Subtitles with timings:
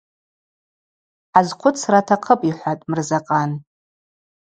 [1.31, 3.51] Хӏазхъвыцра атахъыпӏ,–йхӏватӏ Мырзакъан.